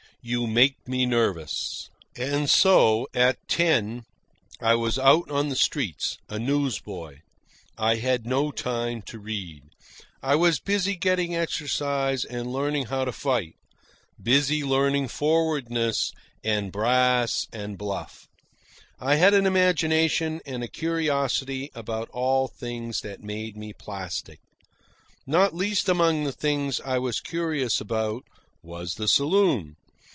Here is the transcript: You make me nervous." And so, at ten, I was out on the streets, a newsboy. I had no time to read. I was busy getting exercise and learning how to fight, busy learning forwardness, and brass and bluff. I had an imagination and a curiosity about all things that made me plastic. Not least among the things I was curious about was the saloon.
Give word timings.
You 0.23 0.45
make 0.45 0.87
me 0.87 1.07
nervous." 1.07 1.89
And 2.15 2.47
so, 2.47 3.07
at 3.11 3.39
ten, 3.47 4.03
I 4.59 4.75
was 4.75 4.99
out 4.99 5.31
on 5.31 5.49
the 5.49 5.55
streets, 5.55 6.19
a 6.29 6.37
newsboy. 6.37 7.21
I 7.75 7.95
had 7.95 8.27
no 8.27 8.51
time 8.51 9.01
to 9.07 9.17
read. 9.17 9.63
I 10.21 10.35
was 10.35 10.59
busy 10.59 10.95
getting 10.95 11.35
exercise 11.35 12.23
and 12.23 12.53
learning 12.53 12.85
how 12.85 13.03
to 13.05 13.11
fight, 13.11 13.55
busy 14.21 14.63
learning 14.63 15.07
forwardness, 15.07 16.11
and 16.43 16.71
brass 16.71 17.47
and 17.51 17.75
bluff. 17.75 18.27
I 18.99 19.15
had 19.15 19.33
an 19.33 19.47
imagination 19.47 20.39
and 20.45 20.63
a 20.63 20.67
curiosity 20.67 21.71
about 21.73 22.09
all 22.11 22.47
things 22.47 23.01
that 23.01 23.23
made 23.23 23.57
me 23.57 23.73
plastic. 23.73 24.39
Not 25.25 25.55
least 25.55 25.89
among 25.89 26.25
the 26.25 26.31
things 26.31 26.79
I 26.79 26.99
was 26.99 27.19
curious 27.19 27.81
about 27.81 28.23
was 28.61 28.93
the 28.93 29.07
saloon. 29.07 29.77